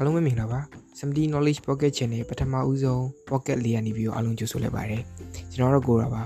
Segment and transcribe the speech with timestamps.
[0.00, 0.60] အားလုံးပဲမင်္ဂလာပါ
[0.98, 5.02] 70 knowledge pocket channel ပထမဦးဆုံး pocket လေးရနေပြီးတော့အားလုံးကြိုဆိုလိုက်ပါတယ်
[5.52, 6.22] ကျွန်တော်တို့ကိုတာပါ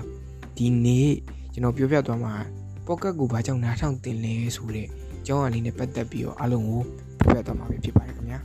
[0.57, 1.11] ဒီနေ့
[1.53, 2.33] ကျွန်တော်ပြောပြသွားမှာ
[2.87, 6.81] pocket ကိုဘာကြောင့်နားထောင်တင်လဲဆိုတဲ့အကြောင်းအရာလေးနဲ့ပတ်သက်ပြီးတော့အားလုံးကို
[7.19, 8.39] ပြောပြသွားမှာဖြစ်ပါတယ်ခင်ဗျာ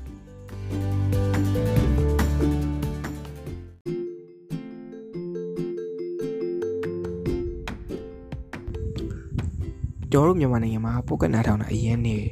[10.10, 12.22] ကျွန်တော်တို့မြန်မာနိုင်ငံမှာ pocket နားထောင်တာအရင်နေတ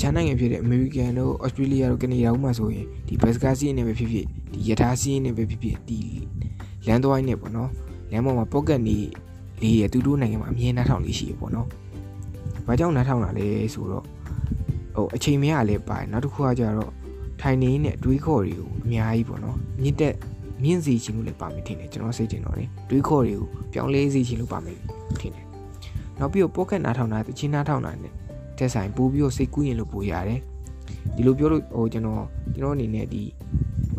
[0.00, 5.98] ခြားနိုင်ငံဖြစ်တဲ့အမေရိကန်တို့ဩစတြေးလျတို့ကနေဒါတို့မှာဆိုရင်ဒီဘတ်စကားစီးနေပဲဖြစ်ဖြစ်ဒီယထာစီးနေပဲဖြစ်ဖြစ်ဒီ
[6.86, 7.70] လန်သွားနေပေါ့နော်
[8.10, 8.96] လမ်းပေါ်မှာ pocket နေ
[9.62, 11.68] လေးရသူတို့နိုင်ငံမှာအမြဲနှားထောင်လေးရှိရပေါ့နော်။
[12.66, 14.04] ဘာကြောင့်နှားထောင်တာလဲဆိုတော့
[14.96, 16.92] ဟိုအချိန်မရလည်းပါတယ်နောက်တစ်ခုကကြတော့
[17.40, 20.14] ထိုင်နေနဲ့တွေးခေါ်တွေကိုအများကြီးပေါ့နော်မြင့်တက်
[20.62, 24.78] မြင့်စီခြင်းလို့လည်းပါမယ်ထင်တယ်ကျွန်တော်စိတ်တင်တော့တယ်တွေးခေါ်တွေကိုပြောင်းလဲစီခြင်းလို့ပါမယ်
[25.20, 25.46] ထင်တယ်
[26.18, 28.12] နောက်ပြီးတော့ pocket နားထောင်တာတချင်းနားထောင်တာနဲ့
[28.60, 30.40] တက်ဆိုင်ပို့ပြီးတော့စိတ်ကူးရင်လို့ပို့ရတယ်
[31.14, 32.22] ဒီလိုပြောလို့ဟိုကျွန်တော်
[32.54, 33.22] ကျွန်တော်အနေနဲ့ဒီ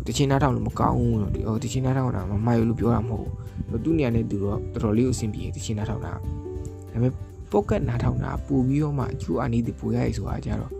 [0.06, 3.28] တချင်းနားထောင်လို့မကောင်းဘူးလို့ဟိုတချင်းနားထောင်တာမမိုက်လို့ပြောတာမဟုတ်
[3.70, 6.20] ဘူးသူ့နေရာနဲ့သူတော့တော်တော်လေးကိုအဆင်ပြေတချင်းနားထောင်တာဒါ
[6.90, 7.12] ပေမဲ့
[7.52, 10.72] pocket နားထောင်တာပို့ပြီးတော့မှအကျိုးအနေနဲ့ပို့ရရဆိုတာကြတော့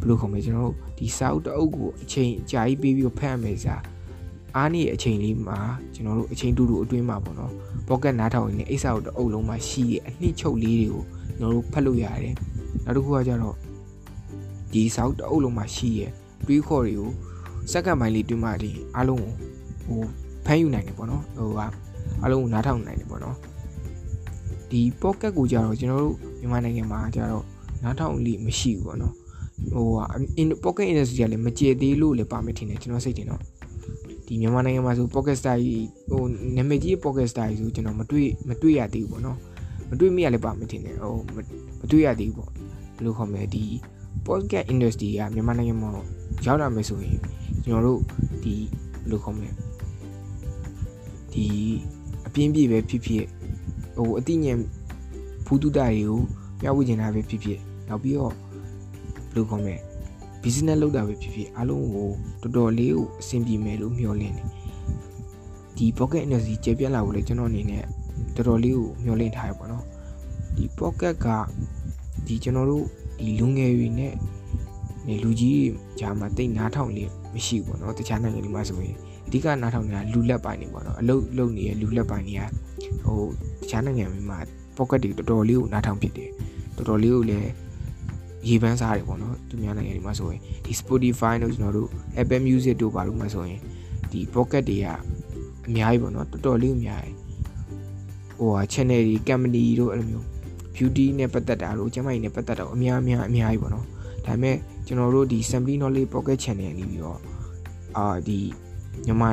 [0.00, 3.82] ဘယ်လိုခေါ်မလဲကျွန်တော်တို့ဒီစာအုပ်တအုပ်ကိုအချိန်အကြာကြီးပေးပြီးတော့ဖတ်ရမယ်စား
[4.56, 5.58] အားနေအချိန်လေးမှာ
[5.94, 7.52] ကျွန်တော်တို့အချိန်တူတူအတွင်းမှာပေါ့နော်
[7.88, 11.04] pocket နားထောင်နေအိတ်စာအုပ်တအုပ်လုံးမှာရှိတဲ့အနှစ်ချုပ်လေးတွေကို
[11.38, 12.34] ကျွန်တော်တို့ဖတ်လို့ရတယ်
[12.84, 13.56] နောက်တစ်ခုကကြတော့
[14.72, 16.10] ဒီစာအုပ်တအုပ်လုံးမှာရှိရဲ့
[16.46, 17.10] တွေးခေါ်တွေကို
[17.72, 19.32] စက္ကန့်ပိုင်းလေးတွင်းမှဒီအားလုံးကို
[19.84, 20.02] ဟို
[20.46, 21.60] ဖမ်းယူနိုင်တယ်ပေါ့နော်ဟိုက
[22.22, 23.36] အားလုံးကိုနားထောင်နိုင်တယ်ပေါ့နော်
[24.70, 27.44] ဒီ pocket ကိုကြတော့ကျွန်တော်တို့မြန်မာနိုင်ငံမှာကြတော့
[27.82, 29.14] နားထောင်လိမရှိဘူးပေါ့နော်
[29.72, 29.98] ဟိုက
[30.40, 33.40] in pocket industry ကလည်းမကျေသေးလို့လည်းပါမယ်ထင်တယ်ကျွန်တော်စိတ်တင်တော့
[34.26, 35.64] ဒီမြန်မာနိုင်ငံမှာဆို pocket style
[36.10, 36.22] ဟို
[36.56, 39.38] နာမည်ကြီး pocket style ဆိုကျွန်တော်မတွေ့မတွေ့ရသေးဘူးပေါ့နော်
[39.90, 41.14] မတွေ့မိရလည်းပါမယ်ထင်တယ်ဟို
[41.80, 43.64] မတွေ့ရသေးဘူးပေါ့ဘယ်လိုခေါ်မလဲဒီ
[44.26, 45.90] podcast industry ကမြန်မာနိုင်ငံမှာ
[46.46, 47.18] ရောက်လာမယ်ဆိုရင်
[47.64, 48.00] ကျွန်တော်တို့
[48.42, 48.54] ဒီ
[49.00, 49.50] ဘယ်လိုခေါ်မလဲ
[51.32, 51.46] ဒီ
[52.26, 53.24] အပြင်းပြေပဲဖြစ်ဖြစ်
[53.96, 54.58] ဟိုအသိဉာဏ်
[55.46, 56.18] ဖူးတုတတွေကို
[56.60, 57.58] ပြဝေချင်တာပဲဖြစ်ဖြစ်
[57.88, 59.76] နောက်ပြီးတော့ဘယ်လိုခေါ်မလဲ
[60.42, 62.08] business လုပ်တာပဲဖြစ်ဖြစ်အားလုံးကို
[62.42, 64.48] တော်တော်လေးကိုအဆင်ပြေမယ်လို့မျှော်လင့်တယ်
[65.76, 67.84] ဒီ pocket industry ကျေပြတ်လာဖို့လေကျွန်တော်အနေနဲ့
[68.34, 69.84] တော်တော်လေးကိုမျှော်လင့်ထားရပါတော့
[70.56, 71.26] ဒီ pocket က
[72.26, 72.84] ဒီကျွန်တော်တို့
[73.18, 74.14] ဒီလူငယ်တွေနဲ့
[75.06, 75.60] နေလူကြီး
[76.00, 82.42] ဂျာမှာတိတ်နားထောင်လေးမရှိဘူးပေါ့နော်တခြားနိုင်ငံတွေမှာဆိုရင်အဓိကနားထောင်နေတာလူလက်ပိုင်းနေပေါ့နော်အလုတ်လုတ်နေတဲ့လူလက်ပိုင်းတွေက
[83.04, 83.20] ဟို
[83.62, 84.38] တခြားနိုင်ငံတွေမှာ
[84.76, 86.30] pocket တွေတော်တော်လေးကိုနားထောင်ဖြစ်တယ်
[86.76, 87.50] တော်တော်လေးကိုလည်း
[88.48, 91.88] ရေပန်းစားတယ်ပေါ့နော်သူများနိုင်ငံတွေမှာဆိုရင်ဒီ Spotify တို့ကျွန်တော်တို့
[92.20, 93.60] Apple Music တို့ဘာလို့မှဆိုရင်
[94.12, 94.86] ဒီ pocket တွေက
[95.68, 97.14] အများကြီးပေါ့နော်တော်တော်လေးအများကြီး
[98.40, 100.26] ဟိုဟာ channel တွေ company တို့အဲ့လိုမျိုး
[100.74, 103.86] beauty နဲ့ပတ်သက်တာလို့ကျမကြီးနဲ့ပတ်သက်တာအများအများအများကြီးပေါ့နော်
[104.26, 104.56] ဒါပေမဲ့
[104.86, 107.18] ကျွန်တော်တို့ဒီ Simply Knowledge Pocket Channel နေပြီးတော့
[107.96, 108.38] အာဒီ
[109.06, 109.30] မြန်မာ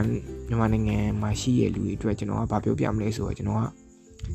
[0.48, 3.66] မြန်မာနိုင်ငံမှာရှိရလူတွေအတွက်ကျွန်တော်ကဗာပြောပြမလဲဆိုတော့ကျွန်တော်က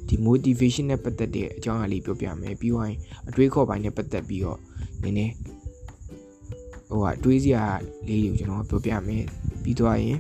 [0.09, 2.91] ဒီ motivation နဲ့ပတ်သက်တဲ့အကြောင်းအရာလေးပြောပြမယ်ပြီးတော့
[3.29, 4.59] အတွေးခေါ်ပိုင်းနဲ့ပတ်သက်ပြီးတော့
[5.03, 5.33] နည်းနည်း
[6.89, 7.65] ဟိုဟာတွေးစရာ
[8.09, 9.25] လေးတွေကိုကျွန်တော်ပြောပြမယ်
[9.63, 10.19] ပြီးတော့ရင်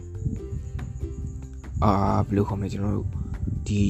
[1.84, 1.92] အာ
[2.26, 3.08] ဘယ်လိုခေါ်မလဲကျွန်တော်တို့
[3.68, 3.84] ဒီ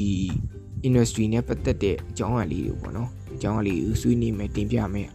[0.86, 5.08] industry နဲ့ပတ်သက်တဲ့အကြောင်းအရာလေးတွေပေါ့နော်အကြောင်းအရာလေးကိုဆွေးနွေးမယ်တင်ပြမယ်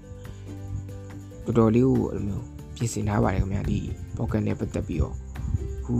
[1.45, 2.45] တော်တော်လေးကိုအဲ့လိုမျိုး
[2.75, 3.79] ပြင်ဆင်ထားပါတယ်ခင်ဗျာဒီ
[4.17, 5.13] pocket နဲ့ပတ်သက်ပြီးတော့
[5.85, 5.93] ခု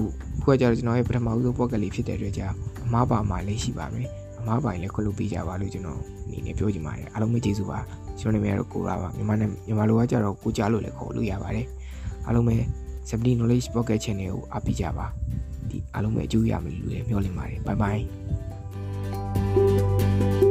[0.43, 2.55] ခုကကြတော့ကျွန်တော်ရဲ့ပထမဦးဆုံး pocket လေးဖြစ်တဲ့အတွက်ကြောင့်
[2.85, 7.79] အမားပါမှာလည်းရှိပါမယ်အမားပိုင်လည်းခွလို့ပေးကြပါလို့ကျွန်တော်အနေနဲ့ပြောချင်ပါတယ်အားလုံးပဲကျေးဇူးပါ
[8.19, 11.65] ကျွန်တော်နာမည်ကတော့ကိုရာပါမြန်မာနဲ့မြန်မာလိုကကြတော့ကိုကြားလို့လည်းခေါ်လို့ရပါတယ်
[12.25, 12.55] အားလုံးပဲ
[13.09, 15.05] 70 knowledge pocket channel ကိုအားပေးကြပါ
[15.69, 18.03] ဒီအားလုံးပဲအကျိုးရမယ်လို့လည်းမျှော်လင့်ပါတယ် bye bye
[19.37, 20.46] Música